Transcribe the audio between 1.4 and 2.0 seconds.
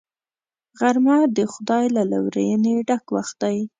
خدای